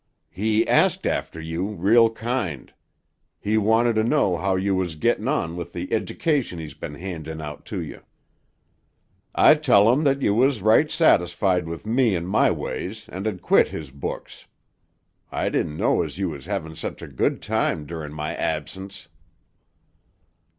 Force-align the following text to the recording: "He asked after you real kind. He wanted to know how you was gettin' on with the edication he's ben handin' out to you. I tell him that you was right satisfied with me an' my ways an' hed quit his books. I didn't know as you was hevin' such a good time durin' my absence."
"He 0.31 0.67
asked 0.67 1.05
after 1.05 1.39
you 1.39 1.67
real 1.75 2.09
kind. 2.09 2.73
He 3.39 3.55
wanted 3.59 3.93
to 3.97 4.03
know 4.03 4.35
how 4.35 4.55
you 4.55 4.73
was 4.73 4.95
gettin' 4.95 5.27
on 5.27 5.55
with 5.55 5.73
the 5.73 5.93
edication 5.93 6.57
he's 6.57 6.73
ben 6.73 6.95
handin' 6.95 7.39
out 7.39 7.67
to 7.67 7.79
you. 7.79 8.01
I 9.35 9.53
tell 9.53 9.93
him 9.93 10.03
that 10.05 10.23
you 10.23 10.33
was 10.33 10.63
right 10.63 10.89
satisfied 10.89 11.67
with 11.67 11.85
me 11.85 12.15
an' 12.15 12.25
my 12.25 12.49
ways 12.49 13.07
an' 13.09 13.25
hed 13.25 13.43
quit 13.43 13.67
his 13.67 13.91
books. 13.91 14.47
I 15.31 15.49
didn't 15.49 15.77
know 15.77 16.01
as 16.01 16.17
you 16.17 16.29
was 16.29 16.47
hevin' 16.47 16.73
such 16.75 17.03
a 17.03 17.07
good 17.07 17.39
time 17.39 17.85
durin' 17.85 18.11
my 18.11 18.33
absence." 18.33 19.07